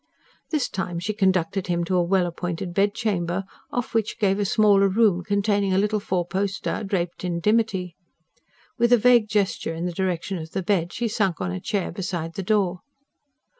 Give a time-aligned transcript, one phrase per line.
[0.49, 4.89] This time she conducted him to a well appointed bedchamber, off which gave a smaller
[4.89, 7.95] room, containing a little four poster draped in dimity.
[8.79, 11.91] With a vague gesture in the direction of the bed, she sank on a chair
[11.91, 12.79] beside the door.